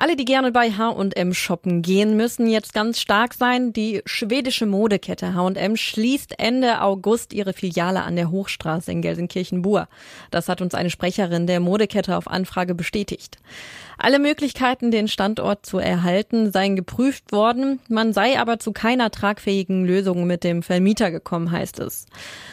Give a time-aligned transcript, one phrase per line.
[0.00, 3.72] Alle, die gerne bei H&M shoppen gehen, müssen jetzt ganz stark sein.
[3.72, 9.88] Die schwedische Modekette H&M schließt Ende August ihre Filiale an der Hochstraße in Gelsenkirchen-Bur.
[10.30, 13.38] Das hat uns eine Sprecherin der Modekette auf Anfrage bestätigt.
[14.00, 17.80] Alle Möglichkeiten, den Standort zu erhalten, seien geprüft worden.
[17.88, 22.06] Man sei aber zu keiner tragfähigen Lösung mit dem Vermieter gekommen, heißt es.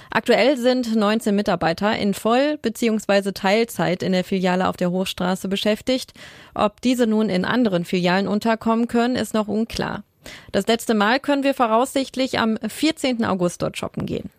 [0.09, 3.31] Aktuell sind 19 Mitarbeiter in Voll- bzw.
[3.33, 6.13] Teilzeit in der Filiale auf der Hochstraße beschäftigt.
[6.55, 10.03] Ob diese nun in anderen Filialen unterkommen können, ist noch unklar.
[10.51, 13.23] Das letzte Mal können wir voraussichtlich am 14.
[13.25, 14.31] August dort shoppen gehen.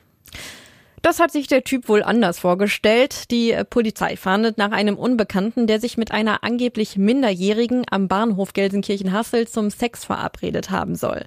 [1.03, 3.31] Das hat sich der Typ wohl anders vorgestellt.
[3.31, 9.47] Die Polizei fahndet nach einem Unbekannten, der sich mit einer angeblich Minderjährigen am Bahnhof Gelsenkirchen-Hassel
[9.47, 11.27] zum Sex verabredet haben soll.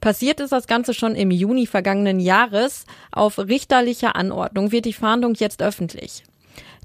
[0.00, 2.86] Passiert ist das Ganze schon im Juni vergangenen Jahres.
[3.12, 6.24] Auf richterlicher Anordnung wird die Fahndung jetzt öffentlich.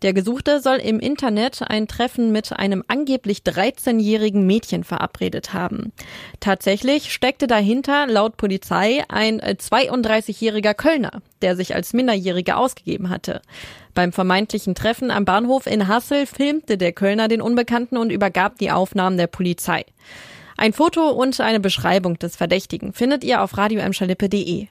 [0.02, 5.92] Der Gesuchte soll im Internet ein Treffen mit einem angeblich 13-jährigen Mädchen verabredet haben.
[6.39, 13.42] Tatsächlich steckte dahinter laut Polizei ein 32-jähriger Kölner, der sich als Minderjähriger ausgegeben hatte.
[13.94, 18.72] Beim vermeintlichen Treffen am Bahnhof in Hassel filmte der Kölner den Unbekannten und übergab die
[18.72, 19.84] Aufnahmen der Polizei.
[20.56, 24.67] Ein Foto und eine Beschreibung des Verdächtigen findet ihr auf radioemschalippe.de.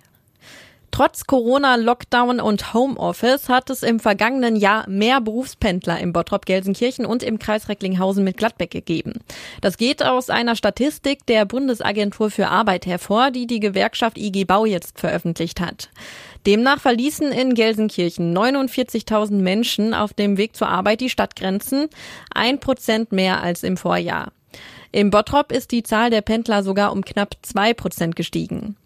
[0.91, 7.07] Trotz Corona, Lockdown und Homeoffice hat es im vergangenen Jahr mehr Berufspendler im Bottrop Gelsenkirchen
[7.07, 9.21] und im Kreis Recklinghausen mit Gladbeck gegeben.
[9.61, 14.65] Das geht aus einer Statistik der Bundesagentur für Arbeit hervor, die die Gewerkschaft IG Bau
[14.65, 15.91] jetzt veröffentlicht hat.
[16.47, 21.89] Demnach verließen in Gelsenkirchen 49.000 Menschen auf dem Weg zur Arbeit die Stadtgrenzen,
[22.35, 24.33] ein Prozent mehr als im Vorjahr.
[24.91, 28.77] Im Bottrop ist die Zahl der Pendler sogar um knapp zwei Prozent gestiegen.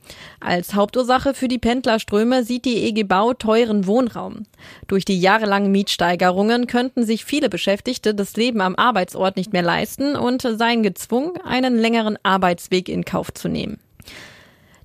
[0.41, 4.47] Als Hauptursache für die Pendlerströme sieht die EG Bau teuren Wohnraum.
[4.89, 10.17] Durch die jahrelangen Mietsteigerungen könnten sich viele Beschäftigte das Leben am Arbeitsort nicht mehr leisten
[10.17, 13.79] und seien gezwungen, einen längeren Arbeitsweg in Kauf zu nehmen.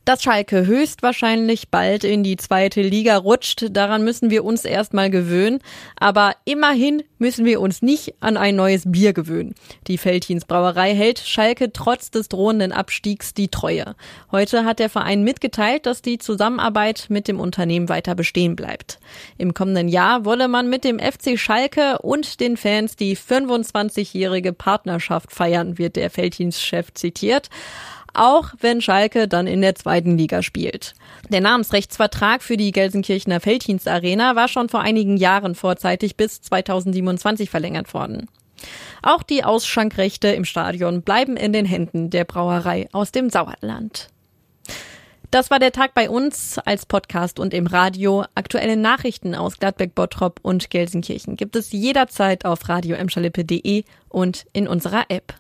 [0.08, 5.60] Dass Schalke höchstwahrscheinlich bald in die zweite Liga rutscht, daran müssen wir uns erstmal gewöhnen.
[6.00, 9.54] Aber immerhin müssen wir uns nicht an ein neues Bier gewöhnen.
[9.88, 13.98] Die Feldhins Brauerei hält Schalke trotz des drohenden Abstiegs die Treue.
[14.32, 19.00] Heute hat der Verein mitgeteilt, dass die Zusammenarbeit mit dem Unternehmen weiter bestehen bleibt.
[19.38, 25.34] Im kommenden Jahr wolle man mit dem FC Schalke und den Fans die 25-jährige Partnerschaft
[25.34, 27.50] feiern, wird der Feldhins-Chef zitiert
[28.18, 30.94] auch wenn Schalke dann in der zweiten Liga spielt.
[31.30, 37.50] Der Namensrechtsvertrag für die Gelsenkirchener Felddienst Arena war schon vor einigen Jahren vorzeitig bis 2027
[37.50, 38.28] verlängert worden.
[39.02, 44.10] Auch die Ausschankrechte im Stadion bleiben in den Händen der Brauerei aus dem Sauerland.
[45.30, 48.24] Das war der Tag bei uns als Podcast und im Radio.
[48.34, 52.96] Aktuelle Nachrichten aus Gladbeck, Bottrop und Gelsenkirchen gibt es jederzeit auf radio
[54.08, 55.34] und in unserer App.